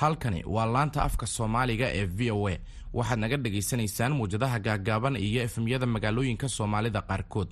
[0.00, 2.56] halkani waa laanta afka soomaaliga ee v o a.
[2.94, 7.48] Waxaad naga dhagaysanaysaan muwjadaha gaagaaban iyo efemyada magaalooyinka soomaalida qaarkood.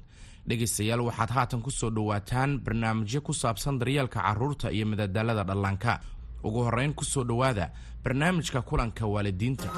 [0.48, 6.00] Dhegaystayaal waxaad haatan ku soo dhowaataan barnaamijyo ku saabsan daryeelka carruurta iyo madadaalada dhallaanka.
[6.44, 7.70] Ugu horrayn ku soo dhowaada
[8.04, 9.68] barnaamijka kulanka waalidiinta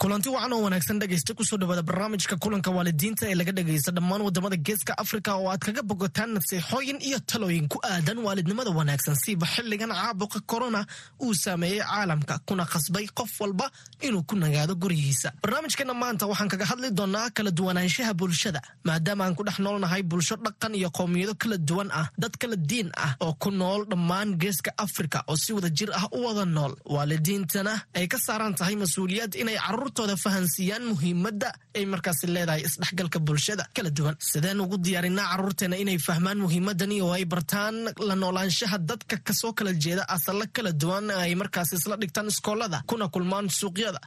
[0.00, 4.22] kulanti wacan oo wanaagsan dhegaysta ku soo dhawaada barnaamijka kulanka waalidiinta ee laga dhagaysta dhammaan
[4.24, 9.14] waddamada geeska afrika oo aad kaga bogotaan naseexooyin iyo talooyin ku aadan waalidnimada wanaagsan.
[9.16, 10.86] Siiba xilligan caabuqa korona
[11.20, 15.32] uu saameeyey caalamka kuna khasbay qof walba inuu ku nagaado guryihiisa.
[15.42, 20.36] Barnaamijkeena maanta waxaan kaga hadli doonaa kala duwanaanshaha bulshada maadaama aan ku dhex noolnahay bulsho
[20.40, 24.72] dhaqan iyo qowmiyado kala duwan ah dad kala diin ah oo ku nool dhammaan geeska
[24.80, 26.72] afrika oo si wada jir ah u wada nool.
[26.88, 31.48] Waalidiintana ay ka saaran tahay mas'uuliyad inay carruur tooda fahansiiyaan muhiimadda
[31.78, 34.16] ay markaasi leedahay isdhexgalka bulshada kala duwan.
[34.30, 37.76] Sideen ugu diyaarinaa carruurteena inay fahmaan muhiimadani oo ay bartaan
[38.08, 42.78] la noolaanshaha dadka ka soo kala jeeda asalla kala duwan ay markaasi isla dhigtaan iskoolada
[42.90, 44.00] kuna kulmaan suuqyada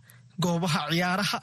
[0.43, 1.37] goobaha ciyaaraha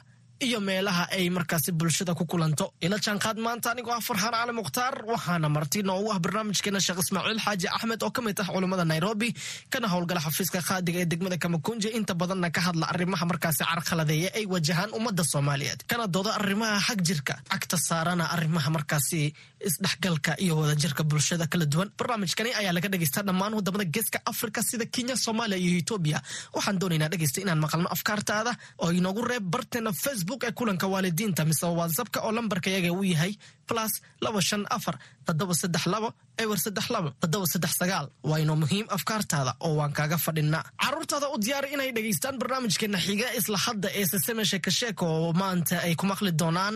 [0.47, 2.73] iyo meelaha ay markaasi bulshada ku kulanto.
[2.85, 7.39] Ila jaanqaad maanta anigoo ah farxaan cali mukhtaar waxaana marti noogu ah barnaamijkeena sheekh ismaaciil
[7.45, 9.29] xaaji axmed oo ka mid ah culammada nairobi
[9.73, 14.45] kana howlgala xafiiska qaadiga ee degmada kamakunji inta badanna ka hadla arrimaha markaasi carqaladeeya ay
[14.53, 15.79] wajahaan ummadda soomaaliyeed.
[15.91, 19.21] Kana dooda arrimaha xag jirka cagta saarana arrimaha markaasi
[19.69, 21.89] isdhexgalka iyo wadajirka bulshada kala duwan.
[21.99, 26.19] Barnaamijkani ayaa laga dhagaystaa dhammaan waddamada geeska afrika sida kenya soomaaliya iyo etoobiya
[26.55, 28.51] waxaan doonaynaa dhegaysta inaan maqalno afkaartaada
[28.83, 33.33] oo inoogu reeb barteena facebook ee kulanka waalidiinta mise whatsapka oo lambarka yaga uu yahay
[33.69, 33.93] plus
[34.23, 34.95] laba shan afar
[35.27, 36.09] toddoba saddex labo
[36.43, 38.05] ewer saddex labo toddoba saddex sagaal.
[38.29, 43.27] Waa inoo muhiim afkaartaada oo waan kaaga fadhinaa carruurtaada u diyaari inay dhegaystaan barnaamijkeena xiga
[43.39, 46.75] isla hadda ee seseme sheeka sheeka oo maanta ay ku maqli doonaan.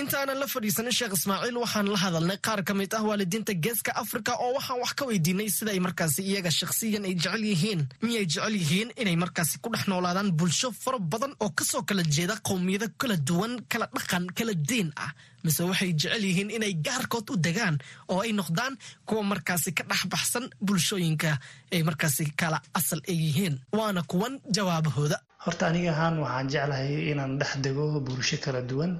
[0.00, 0.46] Intaanan la
[0.80, 4.80] fadhiisanin sheekh ismaaciil waxaan la hadalnay qaar ka mid ah waalidiinta geeska afrika oo waxaan
[4.80, 7.80] wax ka weydiinay sida ay markaasi iyaga shakhsiyan ay jecel yihiin.
[8.02, 12.02] Miyay jecel yihiin inay markaasi ku dhex noolaadaan bulsho fara badan oo ka soo kala
[12.02, 15.12] jeeda qowmiyado kala duwan kala dhaqan kala diin ah
[15.44, 17.76] mise waxay jecel yihiin inay gaarkood u degaan
[18.12, 18.74] oo ay noqdaan
[19.08, 21.30] kuwa markaasi ka dhex baxsan bulshooyinka
[21.74, 23.54] ay markaasi kala asal ay yihiin.
[23.78, 25.18] Waana kuwan jawaabahooda.
[25.44, 28.92] Horta aniga ahaan waxaan jeclahay inaan dhex dego bulsho kala duwan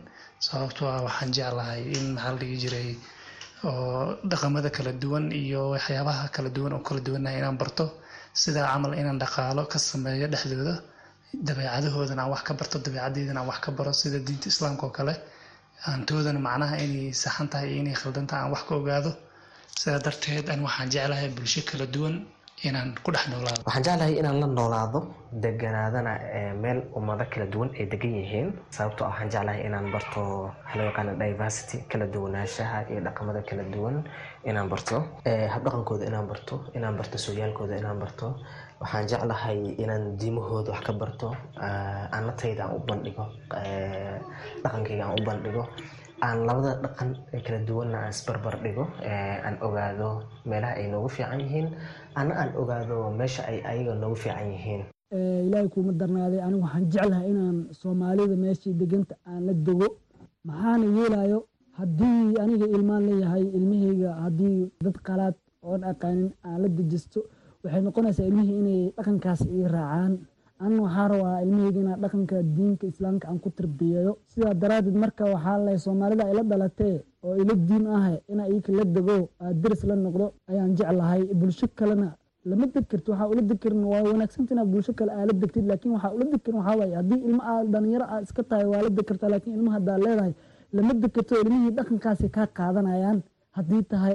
[0.46, 2.90] sababtoo ah waxaan jeclahay in maxaa la jiray
[3.68, 7.84] oo dhaqamada kala duwan iyo waxyaabaha kala duwan oo kala duwannahay inaan barto
[8.42, 10.74] sidaa camal inaan dhaqaalo ka sameeyo dhexdooda
[11.46, 15.14] dabeecadahoodana wax ka barto dabeecaddeydana wax ka baro sida diinta islaamka oo kale
[15.88, 19.10] aantoodana macnaha inay saxan tahay iyo inay khaldan tahay aan wax ka ogaado.
[19.80, 22.14] Sidaa darteed an waxaan jeclahay bulsho kala duwan
[22.68, 23.62] inaan ku dhex noolaado.
[23.66, 25.00] Waxaan jeclahay inaan la noolaado
[25.44, 26.12] deganaadana
[26.62, 28.48] meel ummado kala duwan ay degan yihiin.
[28.76, 33.62] Sababtoo ah waxaan jeclahay inaan barto waxaa loo yaqaana diversity kala duwanaanshaha iyo dhaqamada kala
[33.74, 33.96] duwan
[34.50, 34.96] inaan barto.
[35.54, 38.26] Habdhaqankooda inaan barto inaan barto sooyaalkooda inaan barto
[38.80, 41.28] waxaan jeclahay inaan diimahooda wax ka barto
[42.16, 43.24] anatayda aan u bandhigo
[44.62, 45.64] dhaqankayga aan u bandhigo
[46.26, 47.10] aan labada dhaqan
[47.44, 48.84] kala duwanna aan isbarbar dhigo
[49.46, 50.10] aan ogaado
[50.48, 51.68] meelaha ay noogu fiican yihiin
[52.20, 54.82] ana aan ogaado meesha ay ayaga noogu fiican yihiin.
[55.46, 59.88] Ilaahay kuuma darnaaday anigu waxaan jeclahay inaan soomaalida meeshii deganta aan la dego
[60.48, 61.38] maxaana yeelayo
[61.78, 65.34] haddii aniga ilmaan leeyahay ilmahayga haddii dad qalaad
[65.68, 67.20] oon aqaanin aan la dejisto
[67.64, 70.12] waxay noqonaysaa ilmihii inay dhaqankaas ii raacaan.
[70.64, 75.58] Anna waxaa rabaa ilmahayga inaa dhaqanka diinka islaamka aan ku tarbiyeeyo sidaa daraaddeed marka waxaa
[75.66, 79.94] lay soomaalida ila dhalatee oo ila diin ah inaa iyaka la dego aa deris la
[80.04, 81.22] noqdo ayaan jeclahay.
[81.40, 82.08] Bulsho kalena
[82.50, 85.64] lama deg karto waxaa ula deg karin waa wanaagsanta inaad bulsho kale aa la degtid
[85.70, 88.82] laakiin waxaa ula deg karin waxaa waaye haddii ilma aa dhalinyaro aa iska tahay waa
[88.86, 90.32] la deg kartaa laakiin ilmaha haddaa leedahay
[90.76, 93.18] lama deg karto ilmihii dhaqankaasi kaa qaadanayaan
[93.56, 94.14] haddii tahay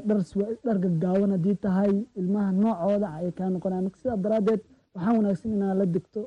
[0.65, 4.61] dhar gaggaawan haddii tahay ilmaha noocooda ay kaa noqonayaan sidaa daraaddeed
[4.95, 6.21] waxaa wanaagsan inaa la degto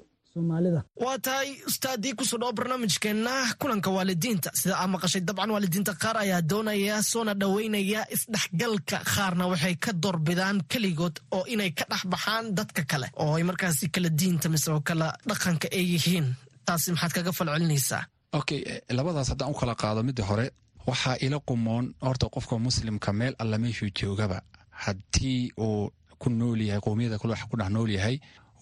[1.05, 4.50] waa tahay ustaadii ku soo dhawo barnaamijkeenna kulanka waalidiinta.
[4.60, 8.00] Sida aa maqashay dabcan waalidiinta qaar ayaa doonaya soona dhoweynaya.
[8.14, 13.08] Isdhexgalka qaarna waxay ka doorbidaan keligood oo inay ka dhex baxaan dadka kale.
[13.22, 16.26] Oo ay markaasi kala diinta mise oo kala dhaqanka ay yihiin.
[16.66, 18.02] Taasi maxaad kaga falcelinaysaa.
[18.38, 18.60] Okay
[18.96, 20.46] labadaas haddaan u kala qaado midda hore
[20.88, 21.85] waxaa ila qumoon.
[22.06, 24.38] Horta qofka muslimka meel alla meeshuu joogaba.
[24.82, 28.17] Haddii uu ku nool yahay qowmiyada kale ku dhex nool yahay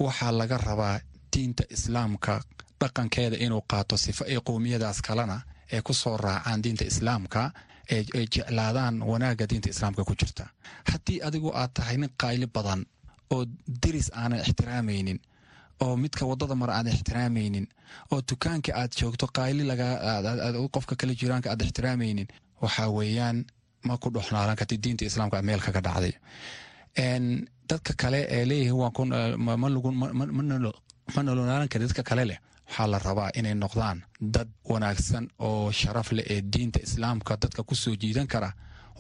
[0.05, 0.97] waxaa laga rabaa
[1.33, 2.35] diinta islaamka
[2.81, 5.37] dhaqankeeda inuu qaato sifo ay qowmiyadaas kalena
[5.73, 7.43] ee ku soo raacaan diinta islaamka
[7.91, 8.03] ay
[8.35, 10.45] jeclaadaan wanaagga diinta islaamka ku jirta.
[10.91, 12.81] Haddii adigu aad tahay nin qayli badan
[13.35, 13.45] oo
[13.83, 15.19] deris aanan ixtiraamaynin
[15.85, 17.67] oo midka waddada mara aadan ixtiraamaynin
[18.13, 19.63] oo dukaanka aad joogto qayli
[20.75, 22.29] qofka kale jiraanka aad ixtiraamaynin
[22.63, 23.39] waxaa weeyaan
[23.87, 26.15] ma ku dhoxnaalan karti diinta islaamka meel kaga dhacday.
[27.71, 29.95] Dadka kale ee leeyihiin
[31.15, 32.39] ma nolonaalan kari dadka kale leh.
[32.69, 33.99] Waxaa la rabaa inay noqdaan
[34.35, 38.51] dad wanaagsan oo sharaf leh ee diinta islaamka dadka ku soo jiidan kara.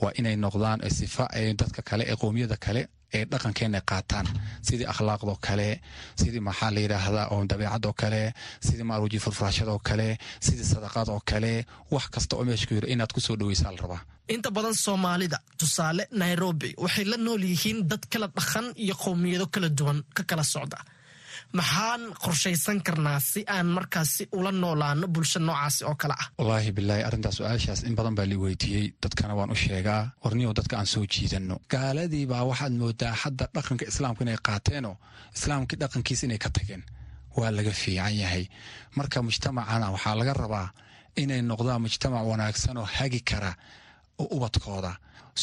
[0.02, 1.24] Waa inay noqdaan sifa
[1.60, 2.82] dadka kale ee qowmiyada kale
[3.14, 4.26] ee dhaqankeena qaataan.
[4.66, 5.80] Sidii akhlaaqdoo kale
[6.20, 8.32] sidii maxaa la yidhaahdaa oo dabeecadoo kale
[8.66, 11.52] sidii maaruji furfurashadoo kale sidii sadaqadoo kale.
[11.90, 14.02] Wax kasta oo meesha ku yiro inaad ku soo dhaweysaa la rabaa.
[14.28, 19.68] Inta badan soomaalida tusaale nairobi waxay la nool yihiin dad kala dhaqan iyo qowmiyado kala
[19.78, 20.78] duwan ka kala socda
[21.52, 26.26] maxaan qorshaysan karnaa si aan markaasi ula noolaano bulsho noocaasi oo kale ah?
[26.38, 28.86] Wallaahi bilaahi arrintaas su'aashaas in badan baa lii weydiiyey.
[29.02, 30.10] Dadkana waan u sheegaa.
[30.24, 31.56] Warniyow dadka aan soo jiidanno.
[31.72, 34.96] Gaaladii baa waxaad moodaa hadda dhaqanka islaamka inay qaateenoo
[35.36, 36.82] islaamkii dhaqankiisa inay ka tageen.
[37.36, 38.44] Waa laga fiican yahay.
[38.96, 40.68] Marka mujtamacana waxaa laga rabaa
[41.22, 43.52] inay noqdaan mujtamac wanaagsan oo hagi kara
[44.18, 44.92] oo ubadkooda.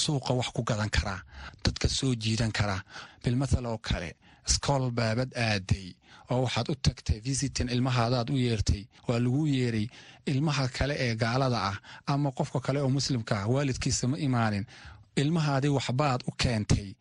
[0.02, 1.20] Suuqa wax ku gadan karaa
[1.66, 2.82] dadka soo jiidan karaa
[3.24, 4.10] bilmathal oo kale
[4.48, 5.88] iskool baabad aaday
[6.32, 8.84] oo waxaad u tagtay visitin ilmahaadaad u yeertay.
[9.08, 9.88] Waa lagu yeeray
[10.26, 14.66] ilmaha kale ee gaalada ah ama qofka kale oo muslimka ah waalidkiisa ma imaanin.
[15.16, 16.94] Ilmahaadii waxbaad u keentay.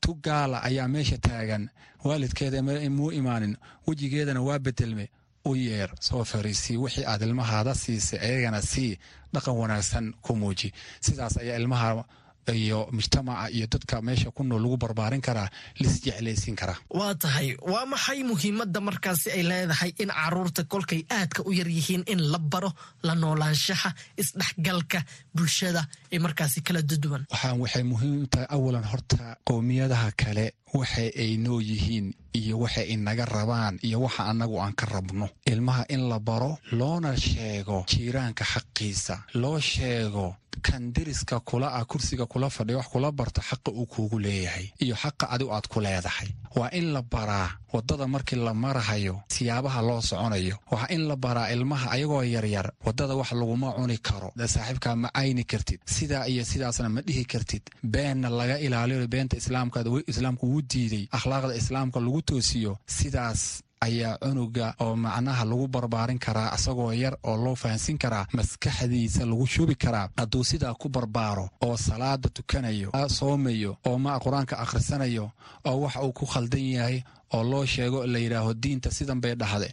[0.00, 1.68] Tu gaala ayaa meesha taagan.
[2.04, 3.56] Waalidkeeda muu imaanin.
[3.86, 5.08] Wejigeedana waa bedelme
[5.44, 5.90] u yeer.
[6.00, 8.98] Soo fariisii wixii aad ilmahaada siisay ayagana sii
[9.34, 10.72] dhaqan wanaagsan ku muuji.
[11.00, 12.04] Sidaas ayaa ilmaha
[12.52, 15.48] iyo mujtamaca iyo dadka meesha ku nool lagu barbaarin karaa
[15.80, 21.52] lisjeclaysiin karaa waa tahay waa maxay muhiimadda markaasi ay leedahay in carruurta kolkay aadka u
[21.52, 22.70] yar yihiin in la baro
[23.02, 23.90] la noolaanshaha
[24.22, 25.00] isdhexgalka
[25.36, 25.82] bulshada
[26.12, 30.46] ee markaasi kala duduwan waxaan waxay muhiim tahay awalan horta qowmiyadaha kale
[30.78, 32.06] waxa ay noo yihiin
[32.40, 35.26] iyo waxa inaga rabaan iyo waxa annagu aan ka rabno.
[35.52, 40.26] Ilmaha in la baro loona sheego jiiraanka xaqiisa loo sheego
[40.62, 44.66] kan deriska kula ah kursiga kula fadhiya wax kula barto xaqa uu kuugu leeyahay.
[44.80, 46.28] Iyo xaqa adigu aad ku leedahay.
[46.56, 50.56] Waa in la baraa waddada markii la marahayo siyaabaha loo soconayo.
[50.70, 54.32] Waa in la baraa ilmaha ayagoo yaryar waddada wax laguma cuni karo.
[54.36, 55.80] Saaxiibkaa ma cayni kartid.
[55.86, 57.62] Sidaa iyo sidaasna ma dhihi kartid.
[57.82, 64.66] Beenna laga ilaaliyo beenta islaamka islaamku wuu diiday akhlaaqda islaamka lagu toosiyo sidaas ayaa cunuga
[64.84, 70.08] oo macnaha lagu barbaarin karaa asagoo yar oo loo fahansin karaa maskaxdiisa lagu shubi karaa.
[70.18, 72.88] Hadduu sidaa ku barbaaro oo salaada tukanayo
[73.18, 75.30] soomayo oo ma qur'aanka akhrisanayo
[75.68, 77.02] oo wax uu ku khaldan yahay
[77.34, 79.68] oo loo sheego la yidhaaho diinta sidan bay dhahde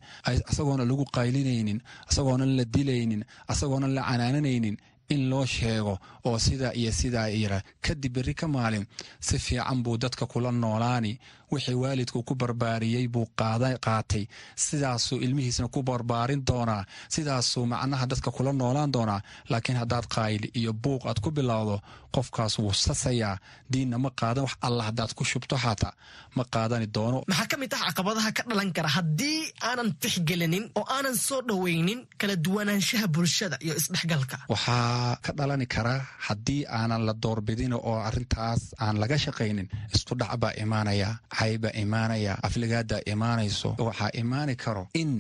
[0.52, 1.80] asagoona lagu qaylinaynin
[2.10, 3.22] asagoona la dilaynin
[3.52, 4.78] asagoona la canaananaynin
[5.14, 5.94] in loo sheego
[6.26, 8.86] oo sidaa iyo sidaa yira kadib berri ka maalin
[9.20, 11.20] si fiican buu dadka kula noolaani
[11.54, 14.24] wixii waalidku ku barbaariyey buu qaatay.
[14.66, 16.84] Sidaasuu ilmihiisna ku barbaarin doonaa.
[17.16, 19.22] Sidaasuu macnaha dadka kula noolaan doonaa.
[19.52, 21.76] Laakiin haddaad qaayli iyo buuq aad ku bilowdo
[22.16, 23.36] qofkaas wuu sasayaa.
[23.72, 25.94] Diinna ma qaadan wax alla haddaad ku shubto xataa.
[26.38, 27.20] Ma qaadani doono.
[27.30, 28.90] Maxaa ka mid ah caqabadaha ka dhalan kara?
[28.98, 34.38] Haddii aanan tixgelinin oo aanan soo dhoweynin kala duwanaanshaha bulshada iyo isdhexgalka.
[34.54, 40.34] Waxaa ka dhalani karaa haddii aanan la doorbidin oo arrintaas aan laga shaqaynin isku dhac
[40.42, 41.10] baa imaanaya
[41.44, 45.12] caybaa imaanaya afligaadaa imaanayso waxaa imaani karo in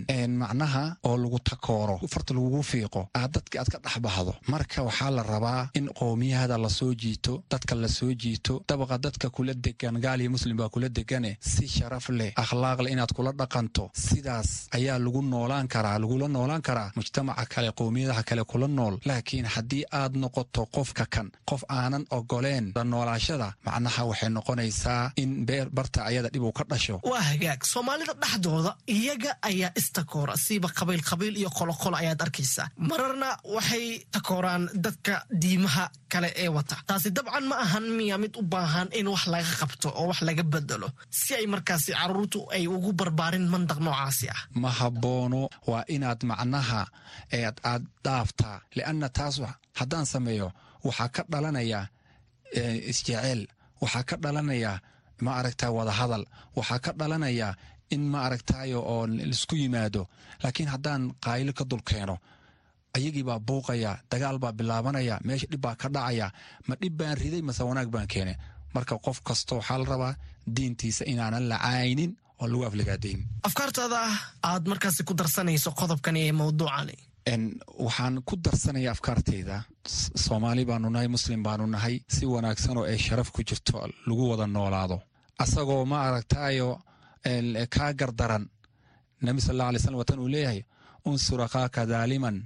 [0.42, 5.24] macnaha oo lagu takooro farta lagugu fiiqo aad dadki aad ka dhexbahdo marka waxaa la
[5.34, 10.20] rabaa in qowmiyahada la soo jiito dadka la soo jiito dabaqa dadka kula degan gaal
[10.22, 13.84] iyo muslim baa kula degane si sharaf leh akhlaaq leh inaad kula dhaqanto.
[13.94, 18.96] Sidaas ayaa lagu noolaan karaa lagula noolaan karaa mujtamaca kale qowmiyadaha kale kula nool.
[19.10, 25.32] Laakiin haddii aad noqoto qofka kan qof aanan ogoleen la noolaashada macnaha waxay noqonaysaa in
[25.78, 26.96] barta ayada dhib uu ka dhasho.
[27.12, 27.60] Waa hagaag.
[27.74, 32.68] Soomaalida dhexdooda iyaga ayaa istakoora siiba qabiil qabiil iyo qoloqolo ayaad arkaysaa.
[32.90, 36.76] Mararna waxay takooraan dadka diimaha kale ee wata.
[36.90, 40.44] Taasi dabcan ma ahan miya mid u baahan in wax laga qabto oo wax laga
[40.54, 40.88] bedelo
[41.20, 44.42] si ay markaasi caruurtu ay ugu barbaarin mandaq noocaasi ah.
[44.62, 46.82] Ma haboono waa inaad macnaha
[47.40, 49.36] ead aad dhaaftaa lianna taas
[49.80, 50.48] haddaan sameeyo
[50.88, 51.80] waxaa ka dhalanaya
[52.92, 53.42] isjeceel
[53.82, 54.72] waxaa ka dhalanaya
[55.22, 56.24] ma aragtaa wadahadal.
[56.56, 57.56] Waxaa ka dhalanaya
[57.90, 60.08] in ma aragtayo oo la isku yimaado.
[60.44, 62.18] Laakiin haddaan qaaylo ka dulkeeno
[62.96, 66.28] ayagii baa buuqaya dagaal baa bilaabanaya meesha dhib baa ka dhacaya.
[66.68, 68.34] Ma dhib baan riday mase wanaag baan keene
[68.76, 70.14] marka qof kasta waxaa la rabaa
[70.56, 73.98] diintiisa inaanan la caaynin oo lagu afligaadayn afkaartaada
[74.50, 79.64] aad markaasi ku darsanayso qodobkani ee mawduucani waxaan ku darsanaya afkaarteyda
[80.26, 82.02] soomaali baanu nahay muslim baanu nahay.
[82.08, 85.02] Si wanaagsan oo ay sharaf ku jirto lagu wada noolaado.
[85.40, 86.82] Asagoo ma aragtayo
[87.70, 88.46] kaa gardaran.
[89.22, 90.64] Nabi sal alla alay slam watan uu leeyahay
[91.06, 92.44] unsur akhaaka daaliman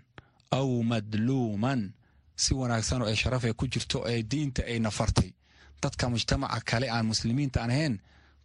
[0.51, 1.93] aw madluuman.
[2.35, 5.33] Si wanaagsan oo ay sharaf ay ku jirto ee diinta ay nafartay.
[5.81, 7.95] Dadka mujtamaca kale aan muslimiinta aan ahayn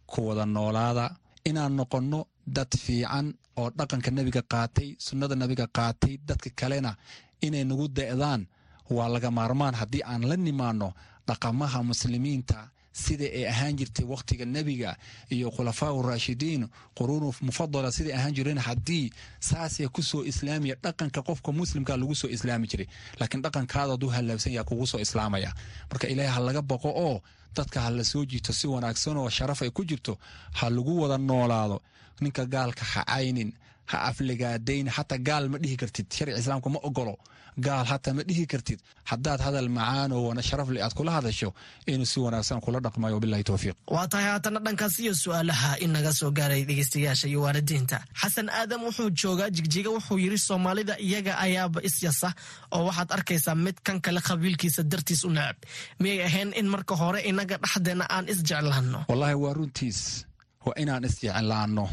[0.05, 1.15] ku wada noolaada.
[1.45, 6.91] Inaan noqonno dad fiican oo dhaqanka nebiga qaatay sunnada nebiga qaatay dadka kalena
[7.45, 8.41] inay nagu de'daan
[8.95, 10.89] waa laga maarmaan haddii aan la nimaanno
[11.27, 12.59] dhaqamaha muslimiinta
[13.03, 14.91] sida ay ahaan jirtay wakhtiga nebiga
[15.35, 16.63] iyo khulafaa raashidiin
[16.97, 19.05] quruunu mufadala siday ahaan jireen haddii
[19.49, 22.87] saasee ku soo islaamaya dhaqanka qofka muslimka lagu soo islaami jiray.
[23.19, 25.49] Laakiin dhaqankaada hadduu hallaabsan yaha kugu soo islaamaya.
[25.89, 27.21] Marka ilaahay ha laga baqo oo
[27.55, 30.13] dadka ha la soo jiito si wanaagsan oo sharaf ay ku jirto
[30.57, 31.81] ha lagu wada noolaado
[32.23, 33.51] ninka gaalka ha caynin
[33.91, 36.07] ha afligaadayn xataa gaal ma dhihi kartid.
[36.15, 37.15] Sharci islaamka ma ogolo.
[37.65, 38.79] Gaal hataa ma dhihi kartid.
[39.09, 41.49] Haddaad hadal macaan oo sharafle aad kula hadasho
[41.91, 43.17] inuu si wanaagsan kula dhaqmayo.
[43.23, 47.97] Bilahi towfiiq waa tahay haatana dhankaas iyo su'aalaha in naga soo gaaray dhegeystayaasha iyo waalidiinta.
[48.21, 52.29] Xasan aadam wuxuu joogaa jigjiga wuxuu yidhi soomaalida iyaga ayaaba isyasa
[52.75, 55.57] oo waxaad arkaysaa mid kan kale qabiilkiisa dartiis u necab
[56.01, 59.99] miyay ahayn in marka hore inaga dhexdeena aan isjeclaanno wallaahi waa runtiis.
[60.65, 61.85] Waa inaan isjeclaanno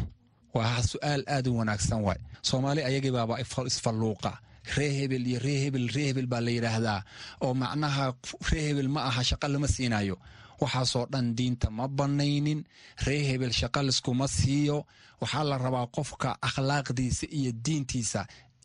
[0.54, 2.18] waa su'aal aad u wanaagsan waay.
[2.48, 3.34] Soomaali ayagii baaba
[3.70, 4.32] isfalluuqa.
[4.76, 7.00] Ree hebel iyo ree hebel ree hebel baa la yidhaahdaa.
[7.44, 8.06] Oo macnaha
[8.50, 10.16] ree hebel ma aha shaqa lama siinayo
[10.60, 12.60] waxaasoo dhan diinta ma bannaynin.
[13.06, 14.78] Ree hebel shaqa liskuma siiyo.
[15.20, 18.20] Waxaa la rabaa qofka akhlaaqdiisa iyo diintiisa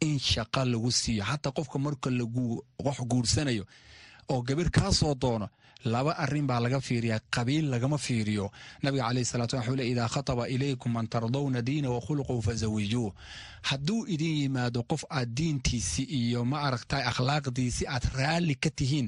[0.07, 1.23] in shaqa lagu siiyo.
[1.29, 2.09] Xataa qofka marka
[2.83, 3.63] qox guursanayo
[4.31, 5.47] oo gabar kaa soo doono
[5.93, 8.45] laba arrin baa laga fiiriyaa qabiil lagama fiiriyo.
[8.83, 13.11] Nabiga caleyh salatu wuxuu le idaa khataba ilaykum man tardawna diina wa khuluquu fazawijuuh
[13.69, 19.07] hadduu idin yimaado qof aad diintiisi iyo ma aragtay akhlaaqdiisi aad raalli ka tihiin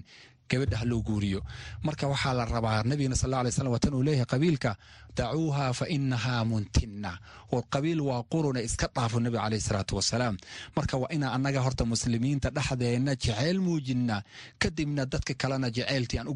[0.51, 1.39] gabadha ha loo guuriyo.
[1.85, 4.71] Marka waxaa la rabaa nabigana sal alay slam watan uu leeyahay qabiilka
[5.17, 7.11] dacuuha fa inahaa muntinna.
[7.51, 10.35] War qabiil waa quruna iska dhaafo nabiga caleyhi salaatu wasalaam
[10.75, 14.17] marka waa inaa annaga horta muslimiinta dhexdeenna jeceyl muujinna
[14.61, 16.27] kadibna dadka kalena jaceylkiaan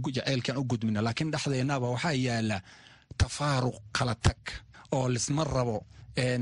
[0.61, 2.57] u gudmina laakiin dhexdeennaba waxaa yaalla
[3.19, 4.41] tafaaruq kala tag
[4.95, 5.77] oo lisma rabo.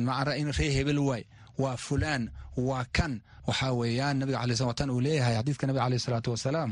[0.08, 1.24] Macra in ree hebel waay.
[1.62, 2.24] Waa fulaan
[2.68, 3.14] waa kan.
[3.48, 6.72] Waxaa weeyaan nabiga alay sl watan uu leeyahay xadiiska nabiga caleyhi salaatu wasalaam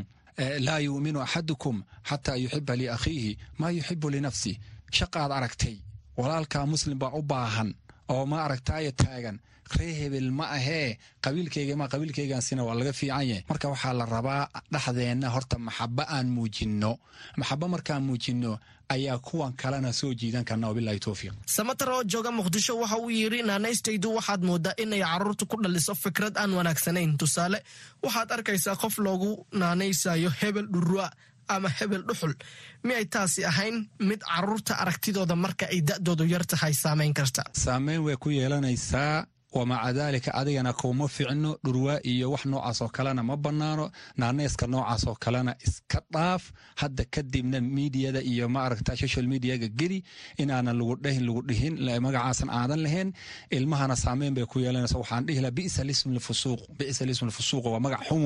[0.65, 1.77] laa yuuminu axadukum
[2.09, 4.55] xataa yuxiba liakhiihi maa yuxibu linafsih
[4.97, 5.75] shaqaad aragtay.
[6.17, 7.69] Walaalkaa muslim baa u baahan
[8.13, 9.37] oo ma aragtaayo taagan
[9.77, 13.43] ree hebel ma ahee qabiilkayga ma qabiilkaygaasina waa laga fiican yahay.
[13.49, 14.43] Marka waxaa la rabaa
[14.73, 16.91] dhexdeenna horta maxaba aan muujinno.
[17.39, 18.59] Maxaba markaan muujinno
[18.89, 23.39] ayaa kuwan kalena soo jiidan karna wabilahi towfiiq samatar oo jooga muqdisho waxa uu yidhi
[23.49, 27.17] naanaystaydu waxaad moodaa inay carruurta ku dhaliso fikrad aan wanaagsanayn.
[27.19, 27.59] Tusaale
[28.03, 31.11] waxaad arkaysaa qof loogu naanaysayo hebel dhurua
[31.49, 32.33] ama hebel dhuxul.
[32.83, 37.43] Miyay taasi ahayn mid carruurta aragtidooda marka ay da'doodu yar tahay saamayn karta.
[37.63, 43.23] Saameyn way ku yeelanaysaa wamaca daalika adigana kuma ficno dhurwaa iyo wax noocaas oo kalena
[43.23, 43.85] ma bannaano
[44.19, 46.43] naaneyska noocaas oo kalena iska dhaaf
[46.81, 49.99] hadda kadibna miidiyada iyo ma aragta social mediaga geli
[50.41, 51.73] inaanan lagu dhahin lagu dhihin
[52.05, 53.09] magacaasan aadan lahayn
[53.57, 57.79] ilmahana saameyn bay ku yeelanaysa waxaan dhihi laha bisa lism lfusuuq bisa lism lfusuuq waa
[57.85, 58.21] magac xun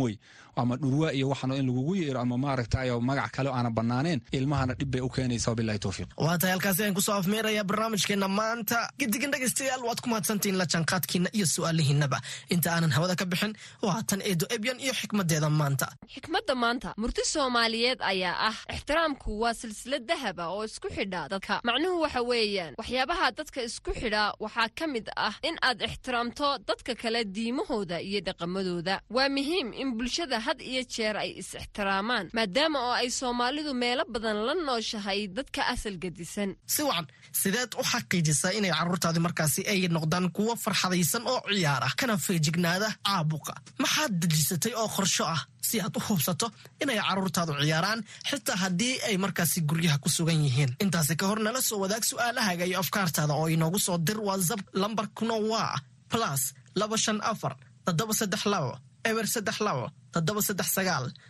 [0.56, 4.92] ama dhurwaa iyo waxan in lagugu yeero ama maaragta magac kale aanan bannaaneen ilmahana dhib
[4.92, 8.90] bay u keenaysa wabilahi towfiiq waa tahay halkaasi aan ku soo afmeeraya barnaamijkeena maanta.
[9.00, 14.02] Gidigan dhegaystayaal waad ku mahadsantihiin la jaanqaadkiina iyo su'aalihiinaba inta aanan hawada ka bixin waa
[14.30, 15.88] eedo ebyan iyo xikmadeeda maanta.
[16.14, 18.58] Xikmadda maanta murti soomaaliyeed ayaa ah.
[18.76, 21.62] Ixtiraamku waa silsilad dahaba oo isku xidha dadka.
[21.64, 26.96] Macnuhu waxa weeyaan waxyaabaha dadka isku xidha waxaa ka mid ah in aad ixtiraamto dadka
[27.02, 28.96] kale diimahooda iyo dhaqamadooda.
[29.16, 34.38] Waa muhiim in bulshada had iyo jeer ay is-ixtiraamaan maadaama oo ay soomaalidu meelo badan
[34.48, 36.50] la nooshahay dadka asal gedisan.
[36.74, 37.08] Si wacan
[37.42, 41.94] sideed u xaqiijisaa inay carruurtaadi markaasi ay noqdaan kuwo farxadaysan oo ciyaar ah.
[42.00, 43.54] Kana feejignaada caabuqa.
[43.84, 45.42] Maxaad dejisatay oo qorsho ah?
[45.68, 46.48] Si aad u hubsato
[46.84, 50.72] inay carruurtaadu ciyaaraan xitaa haddii ay markaasi guryaha ku sugan yihiin.
[50.84, 55.36] Intaasi ka hor nala soo wadaag su'aalahaaga iyo afkaartaada oo inoogu soo dir whatsapp lambarkuna
[55.52, 55.76] waa
[56.12, 56.44] plus
[56.80, 57.54] laba shan afar
[57.86, 58.72] toddoba saddex labo
[59.10, 59.86] eber saddex labo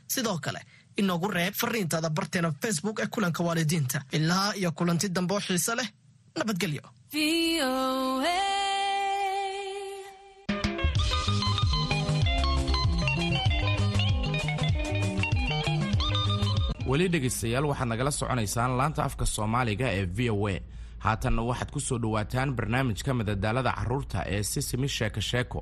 [0.07, 0.61] sidoo kale
[0.97, 4.01] inoogu reeb fariintaada barteena facebook ee kulanka waalidiinta.
[4.11, 5.87] Ilaa iyo kulanti dambe oo xiise leh
[6.37, 6.81] nabadgelyo.
[16.89, 20.55] Weli dhegaystayaal waxaad nagala soconaysaan laanta afka soomaaliga ee v o a.
[21.05, 25.59] Haatanna waxaad ku soo dhowaataan barnaamijka madadaalada carruurta ee sisimi sheeko sheeko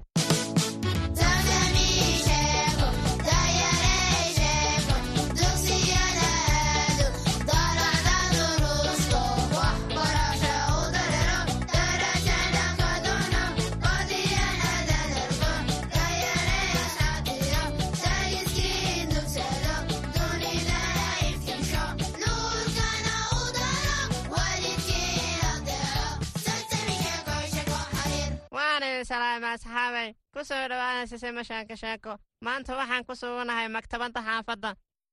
[31.19, 32.11] sisima sheeko sheeko
[32.45, 34.69] maanta waxaan ku suganahay maktabadda xaafadda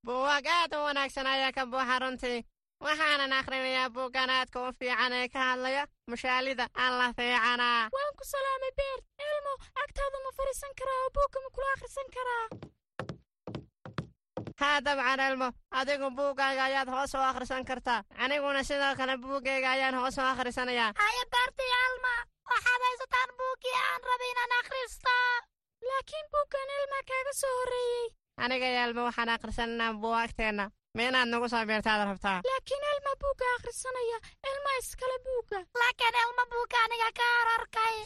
[0.07, 2.39] buugaag aad u wanaagsan ayaa ka buuxa runtii
[2.85, 5.85] waxaanan akhrinayaa buuggan aadka u fiican ee ka hadlaya.
[6.11, 8.99] Mushaalida alla fiicanaa waan ku salaamay beer.
[9.29, 12.47] Elmo agtaada ma fadhiisan karaa oo buugga ma kula akhrisan karaa?
[14.61, 15.49] Haa dabcan elmo.
[15.79, 18.01] Adigu buuggaaga ayaad hoos u akhrisan kartaa.
[18.23, 20.93] Aniguna sidoo kale buuggayga ayaan hoos u akhrisanayaa.
[21.01, 21.56] Haya beertay
[28.47, 30.65] aniga elmo waxaan akhrisananaa buugaagteenna
[30.97, 34.19] ma inaad nagu soo biirtaad rabtaa laakiin elma buugga akhrisanaya
[34.51, 37.97] elma iskale buugga laakiin elma buugga aniga ka ararkay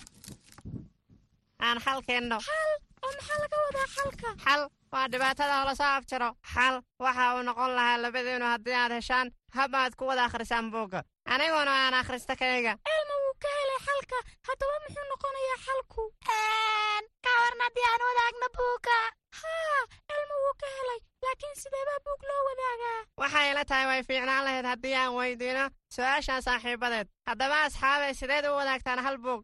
[1.66, 2.70] aan xalkeenno xal
[3.04, 7.70] oo maxaa laga wadaa xalka xal waa dhibaatada hola soo afjaro xal waxa uu noqon
[7.78, 11.00] lahaa labadiinu haddii aad heshaan hab aad ku wada akhrisaan buugga
[11.32, 14.18] aniguna aan akhrista kayga elma wuu ka helay xalka
[14.49, 18.97] haddaba muxuu noqonayaa xalku ka warna haddii aan wadaagno buugga
[19.41, 19.81] haa
[20.15, 22.99] elma wuu ka helay laakiin sideebaa buug loo wadaagaa?
[23.23, 27.09] Waxay ila tahay way fiicnaan lahayd haddii aan weydiino su'aashan saaxiibadeed.
[27.31, 29.43] Haddaba asxaabay sideed u wadaagtaan hal buug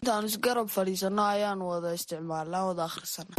[0.00, 3.34] intaan isgarab fadhiisanno ayaan wada isticmaalnaa wada akhrisana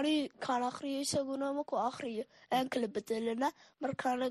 [0.00, 3.48] ani kaan akriyo isaguna markuu akriyo aan kala bedelana.
[3.82, 4.26] Markaana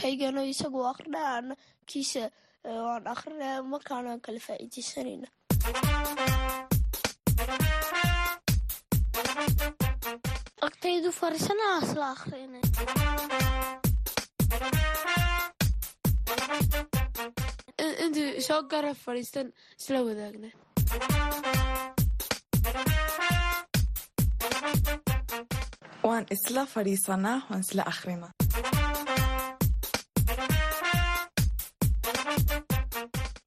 [0.00, 1.54] kaygano isagu akrina ana
[1.86, 2.22] kiisa
[2.64, 5.28] waan akrinaya markaana aan kala faa'iidaysanayna.
[10.66, 12.64] Agtaydu fariisanaha isla akrinay
[18.04, 19.48] intuu soo garab fadhiistan
[19.80, 20.48] isla wadaagna
[26.08, 28.32] waan isla fadhiisanaa waan isla akrinaa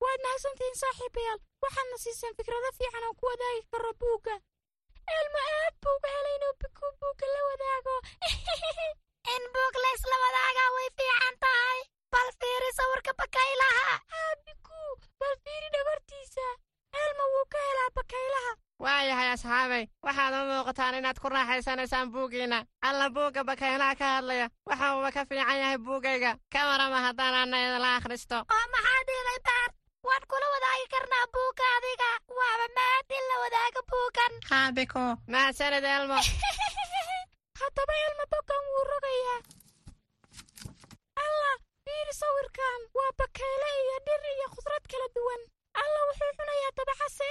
[0.04, 4.36] waad mahadsantihiin saaxiibayaal waxaadna siiseen fikrado fiican oo ku wadaagi karo buugga
[20.74, 24.50] muuqataan inaad ku raaxaysanaysaan buuggiinna alla buugga bakaylaha ka hadlaya.
[24.66, 26.32] Waxa uuba ka fiican yahay buuggayga.
[26.54, 28.38] Ka warama haddaan anna idinla akhristo.
[28.54, 29.70] Oo maxaa dhiilay baar
[30.08, 32.10] waan kula wadaagi karnaa buugga adiga.
[32.38, 34.34] Waaba maad in la wadaago buuggan.
[34.52, 36.20] Haa biko mahadsanid elmo.
[37.62, 39.40] Haddaba elmo boggan wuu rogayaa.
[41.24, 41.52] Alla
[41.86, 42.80] fiiri sawirkan.
[42.98, 45.42] Waa bakayle iyo dhir iyo khudrad kala duwan.
[45.82, 47.30] Alla wuxuu cunayaa dabacase.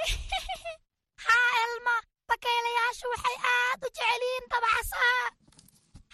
[1.27, 1.97] Haa elma
[2.33, 5.17] bakaylayaashu waxay aad u jecel yihiin dabacasaha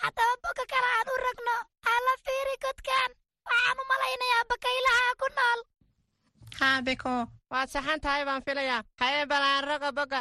[0.02, 1.56] haddaba boga kale aan u ragno
[1.94, 3.10] alla fiiri godkan.
[3.48, 5.60] Waxaan u malaynayaa bakaylaha ku nool.
[6.60, 7.14] Haa biko
[7.52, 8.82] waad saxan tahay baan filayaa.
[9.00, 10.20] Haye balaan roga boga.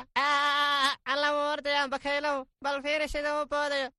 [1.11, 3.89] Alla wuu ordayaan bakaylow bal fiiri sida u boodayo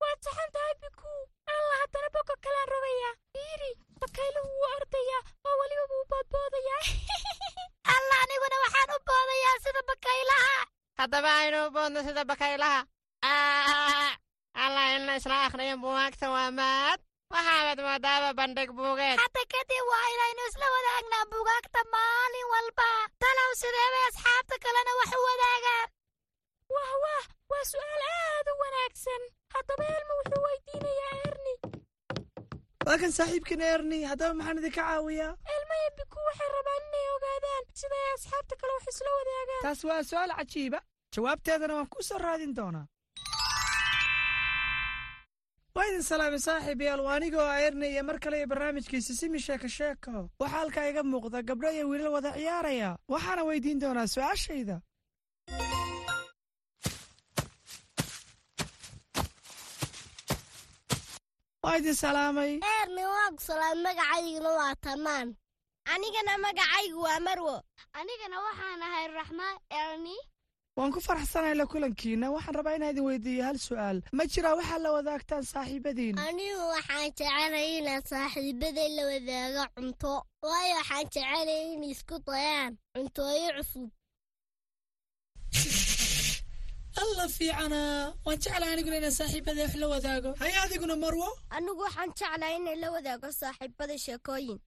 [0.00, 1.10] waad saxan tahay biku
[1.58, 6.82] alla haddana boga kalaan rogayaa fiiri bakayluhu wuu ordayaa oo weliba wuu boodboodayaa
[7.94, 10.54] alla aniguna waxaan u boodayaa sida bakaylaha
[11.00, 12.80] haddaba aynu u boodno sida bakaylaha
[14.64, 17.00] alla in la isla akhriyo buugaagta waa maad
[17.34, 22.88] waxaanad moodaaba bandhig buugeed hadda kadib waa inaynu isla wadaagnaa buugaagta maalin walba
[23.22, 25.88] talow sideebay asxaabta kalena wax u wadaagaan
[26.74, 29.22] wah wah waa su'aal aad u wanaagsan
[29.54, 31.14] haddaba elmo wuxuu weydiinayaa
[32.86, 35.32] waa kan erni haddaba maxaan idinka caawiyaa?
[35.54, 39.62] Elmo iyo biku waxay rabaan inay ogaadaan siday asxaabta kale wax isla wadaagaan.
[39.66, 40.78] Taas waa su'aal cajiiba
[41.14, 42.86] jawaabteedana waan ku soo raadin doonaa.
[45.74, 47.00] Waa idin salaamay saaxiibayaal.
[47.06, 49.14] Waa anigoo ah erni iyo mar kale iyo barnaamijkiisa.
[49.20, 52.90] Simi sheeko sheeko waxaa halkaa iga muuqda gabdho iyo wiilal wada ciyaaraya.
[53.12, 54.76] Waxaana weydiin doonaa su'aashayda
[61.62, 62.52] waa idin salaamay?
[62.82, 65.28] Erni waagu salaam magacayguna waa tamaan.
[65.92, 67.56] Anigana magacaygu waa marwo.
[67.98, 70.16] Anigana waxaan ahay raxmaa erni
[70.76, 72.30] waan ku faraxsanahay la kulankiina.
[72.34, 73.98] Waxaan rabaa inaan idin weydiiyo hal su'aal.
[74.12, 76.18] Ma jiraa waxaa la wadaagtaan saaxiibadiin.
[76.18, 80.14] Anigu waxaan jecelay inaan saaxiibaday la wadaago cunto.
[80.42, 83.90] Waayo waxaan jecelay inay isku dayaan cuntooyo cusub
[87.00, 90.34] alla fiicanaa waan jeclaa aniguna inaan saaxiibaday wax la wadaago.
[90.38, 91.28] Haye adiguna marwo?
[91.50, 94.58] Anigu waxaan jeclaa inay la wadaago saaxiibada sheekooyin.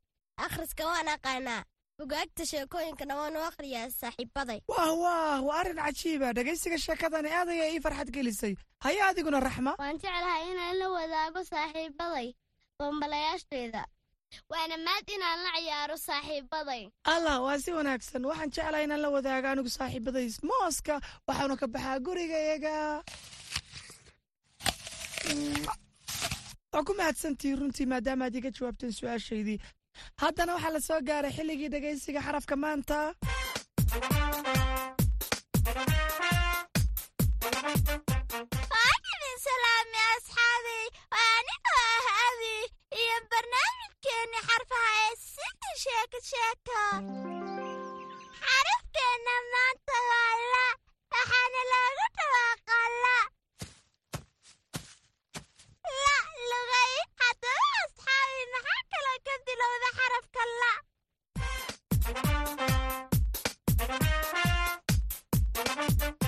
[0.46, 1.64] Akhriska waan aqaanaa.
[2.00, 7.70] Bugaagta sheekooyinkana waan u akhriyaa saaxiibaday wah wah waa arrin cajiiba dhegaysiga sheekadani aad ayaa
[7.74, 8.56] ii farxad gelisay.
[8.84, 9.76] Haya adiguna raxma.
[9.80, 12.28] Waan jeclahay inaan la wadaago saaxiibaday
[12.80, 13.86] bambalayaasheeda
[14.52, 18.26] waana maad inaan la ciyaaro saaxiibaday allah waa si wanaagsan.
[18.30, 20.96] Waxaan jeclahay inaan la wadaago anigu saaxiibadays mooska
[21.28, 22.76] waxaanu ka baxaa gurigayaga
[26.74, 29.60] waa ku mahadsantihi runtii maadaama aad iga jawaabteen su'aashaydii.
[30.24, 32.98] Haddana waxaa la soo gaaray xilligii dhegaysiga xarafka maanta
[45.82, 46.80] sida sheeko
[48.42, 50.66] xarafkeenna maanta waa la
[51.14, 53.16] waxaana loogu dhawaaqaa la
[56.04, 56.16] la
[56.50, 60.72] lugay haddaba asxaabi maxaa kaloo ka bilowda xarafka la
[65.76, 66.25] haya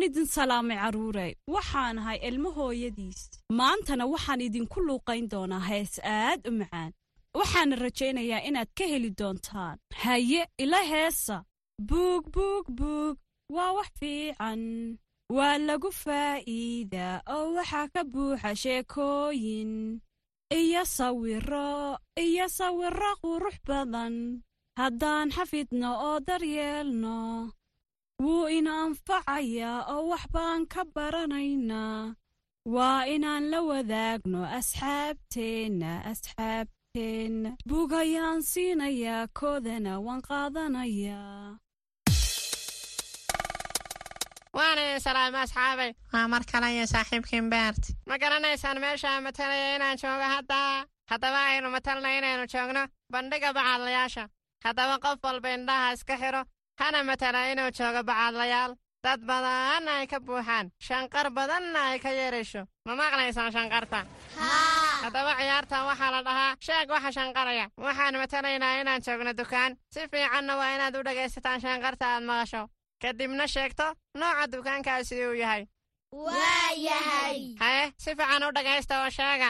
[0.00, 3.20] waan idin salaamay carruuray waxaan ahay ilmo hooyadiis.
[3.58, 5.60] Maantana waxaan idinku luuqayn doonaa.
[5.68, 6.92] Hees aad u macaan.
[7.38, 9.76] Waxaana rajaynayaa inaad ka heli doontaan.
[10.02, 11.36] Haye ila heesa.
[11.88, 13.16] Buug buug buug.
[13.54, 14.62] Waa wax fiican.
[15.36, 20.00] Waa lagu faa'iidaa oo waxaa ka buuxa sheekooyin.
[20.60, 24.14] Iyo sawiro iyo sawiro qurux badan.
[24.80, 27.16] Haddaan xafidno oo daryeelno
[28.22, 32.14] wuu ina anfacayaa oo wax baan ka baranaynaa
[32.74, 41.58] waa inaan la wadaagno asxaabteenna asxaabteenna buug ayaan siinayaa koodana waan qaadanayaa.
[44.56, 49.98] Waana idin salaamay asxaabay waa mar kale iyo saaxiibkiin beert ma garanaysaan meeshaan matalaya inaan
[50.02, 50.58] joogo hadda?
[51.10, 54.24] Haddaba aynu matalna inaynu joogno bandhiga bacaadlayaasha
[54.64, 56.42] haddaba qof walba indhaha iska xidho
[56.80, 58.72] hana matala inuu joogo bacaadlayaal
[59.04, 60.66] dad badanna ay ka buuxaan.
[60.86, 64.00] Shanqar badanna ay ka yeerayso ma maqlaysaan shanqarta
[65.02, 69.72] haddaba ciyaartan waxaa la dhahaa sheeg waxa shanqaraya waxaan matalaynaa inaan joogno dukaan.
[69.94, 72.62] Si fiicanna waa inaad u dhegaysataan shanqarta aad maqasho.
[73.02, 73.86] Kadibna sheegto
[74.20, 75.62] nooca dukaankaasi uu yahay.
[76.12, 77.38] Waa yahay!
[77.62, 79.48] Haye si fiican u dhegaysta oo sheega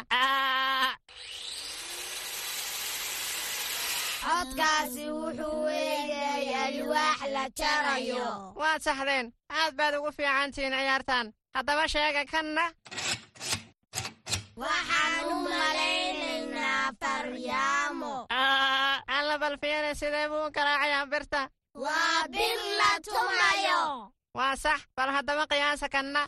[4.22, 8.28] codkaasi wuxuu eegay alwaax la jarayo.
[8.60, 9.26] Waad saxdeen.
[9.58, 12.64] Aad baad ugu fiicantihiin ciyaartan haddaba sheega kanna.
[14.62, 18.14] Waxaan u malaynaynaa faryaamo.
[19.16, 21.48] Alla balfiyane sidee buu u garaacayaa birta?
[21.74, 24.12] Waa bir la tumayo.
[24.34, 24.80] Waa sax.
[24.96, 26.22] Bal haddaba qiyaasa kanna.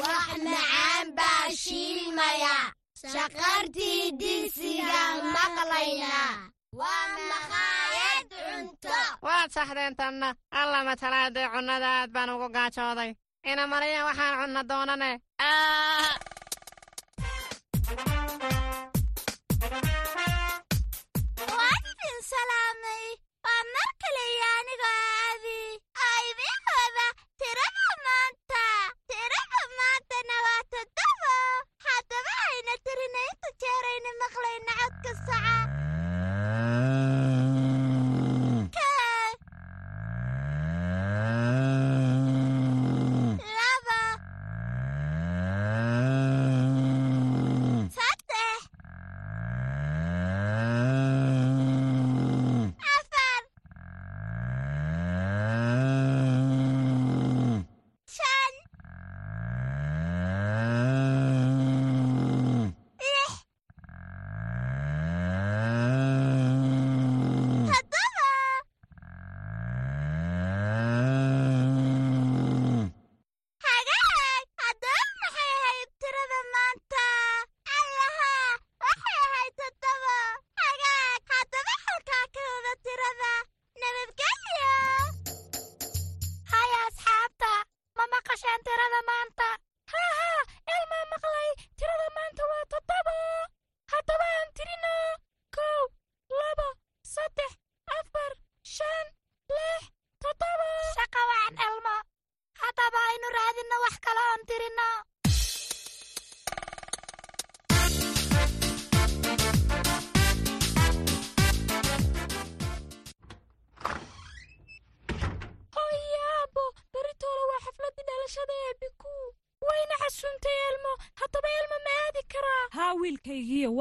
[0.00, 2.56] Wax macaan baa shiilmaya
[3.00, 6.32] shaqartii digsigaan maqlaynaa
[6.80, 10.28] waa maqaayad cunto waad saxdeen tanna
[10.60, 13.10] alla matalaadee cunnada aad baan ugu gaajooday.
[13.50, 15.10] Ina mariya waxaan cunno doonane.
[22.30, 25.56] Waa mar kale iyo anigoo aabi
[26.08, 27.06] aydin wada
[27.40, 27.79] tirada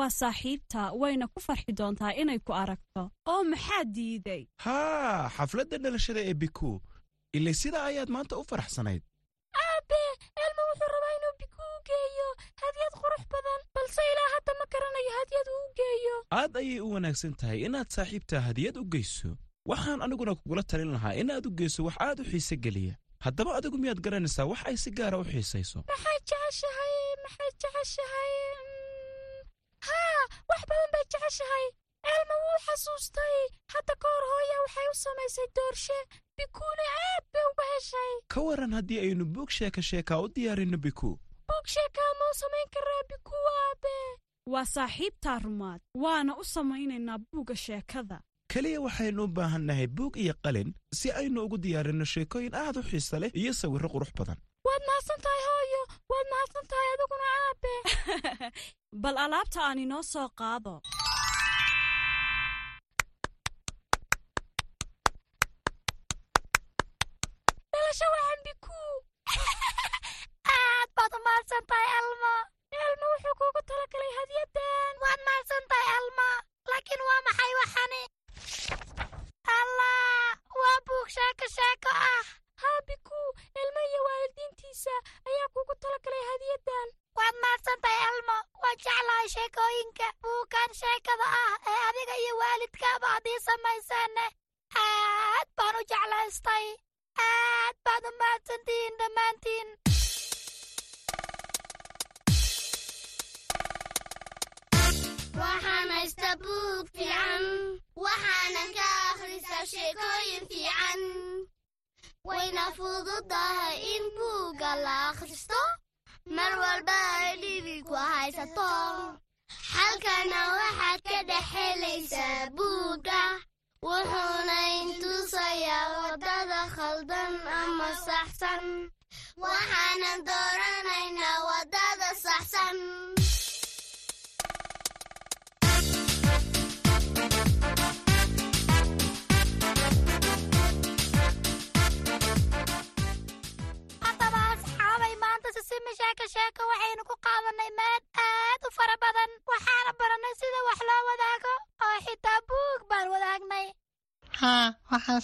[0.10, 3.12] waa saaxiibta wayna ku farxi doontaa inay ku aragto.
[3.32, 4.44] Oo maxaa diiday?
[4.66, 6.82] Haa xafladda dhalashada ee biku
[7.38, 9.02] ilay sidaa ayaad maanta u faraxsanayd.
[9.64, 10.02] Aabe
[10.46, 12.28] elma wuxuu rabaa inuu biku u geeyo.
[12.62, 16.16] Hadyad qurux badan balse ilaa hadda ma garanayo hadyad uu u geeyo.
[16.40, 19.30] Aad ayay u wanaagsan tahay inaad saaxiibtaa hadiyad u geyso.
[19.70, 22.96] Waxaan aniguna kugula talin lahaa inaad u geyso wax aad u xiise geliya.
[23.26, 25.80] Haddaba adigu miyaad garanaysaa wax ay si gaara u xiisayso.
[25.92, 26.94] Maxay jeceshahay
[27.24, 28.34] maxay jeceshahay
[29.88, 31.66] haa wax badan bay jeceshahay.
[32.14, 33.36] Elma wuu xasuustay.
[33.74, 36.00] Hadda ka hor hooya waxay u samaysay doorshe.
[36.38, 38.12] Bikuuna aad bay uga heshay.
[38.34, 41.10] Ka waran haddii aynu buug sheeka sheekaa u diyaarinno biku.
[41.50, 43.96] Buug sheekaa ma u samayn karaa biku aabe?
[44.54, 45.82] Waa saaxiibtaa rumaad.
[46.04, 48.18] Waana u samaynaynaa buugga sheekada.
[48.54, 53.20] Keliya waxaynu u baahannahay buug iyo qalin si aynu ugu diyaarinno sheekooyin aad u xiisa
[53.20, 54.38] leh iyo sawirro qurux badan.
[54.68, 55.82] Waad mahadsan tahay hooyo.
[56.12, 57.74] Waad mahadsan tahay adiguna aabe
[58.92, 60.74] bal alaabta aan inoo soo qaado.
[70.54, 72.34] Aad baad u mahadsan tahay elma
[72.84, 74.94] elma wuxuu kuugu talagalay hadyadan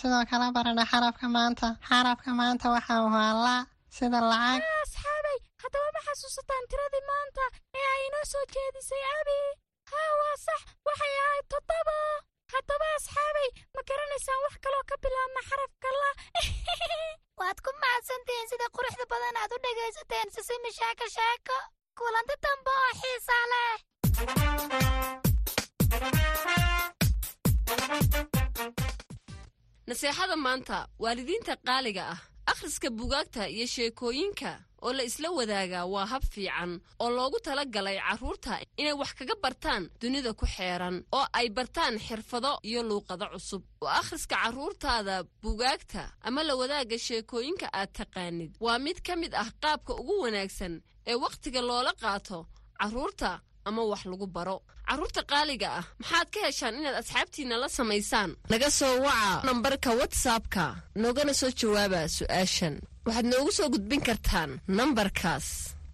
[0.01, 1.67] sidoo kale baranay xarafka maanta.
[1.89, 3.62] Xarafka maanta waxa uu haalaa
[3.97, 7.43] sida lacag asxaabay haddaba ma xasuusataan tiradii maanta
[7.79, 9.39] ee ay inoo soo jeedisay abi
[9.91, 11.97] haa waa sax waxay ahayd toddoba
[12.53, 16.09] haddaba asxaabay ma garanaysaan wax kaloo ka bilaabma xarafka la.
[17.39, 21.57] Waad ku mahadsantihiin sida quruxda badan aad u dhegaysateen sisimi sheeko sheeko
[21.97, 23.75] kulanti dambe oo xiisa leh.
[29.88, 34.51] Naseexada maanta waalidiinta qaaliga ah akhriska bugaagta iyo sheekooyinka
[34.86, 36.71] oo la isla wadaagaa waa hab fiican
[37.04, 41.95] oo loogu tala galay carruurta inay wax kaga bartaan dunida ku xeeran oo ay bartaan
[42.06, 43.63] xirfado iyo luuqado cusub.
[43.84, 48.52] Oo akhriska carruurtaada bugaagta ama la wadaagga sheekooyinka aad taqaanid.
[48.65, 50.74] Waa mid ka mid ah qaabka ugu wanaagsan
[51.10, 52.39] ee wakhtiga loola qaato
[52.80, 53.32] carruurta
[53.67, 54.58] ama wax lagu baro.
[54.89, 58.32] Carruurta qaaliga ah maxaad ka heshaan inaad asxaabtiinna la samaysaan?
[58.52, 60.65] Naga soo waca nambarka watsapka
[61.02, 65.47] noogana soo jawaaba su'aashan waxaad noogu soo gudbin kartaan nambarkaas.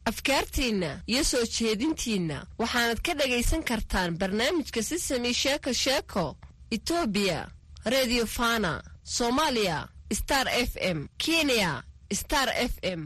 [0.06, 6.36] Afkaartiinna iyo soo jeedintiinna waxaanad ka dhagaysan kartaan barnaamijka sisami sheeko sheeko
[6.76, 7.40] etoobiya
[7.86, 13.02] redio fana soomaaliya star f m kenya star f m.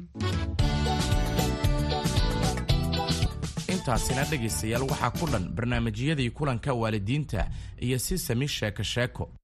[3.74, 7.48] Intaasina dhegaystayaal waxaa ku dhan barnaamijyadii kulanka waalidiinta
[7.82, 9.30] iyo si sami sheeko sheeko